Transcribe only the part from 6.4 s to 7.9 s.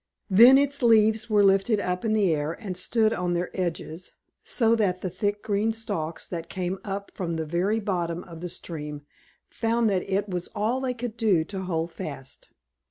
came up from the very